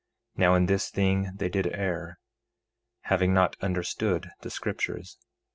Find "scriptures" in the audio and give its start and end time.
4.49-5.19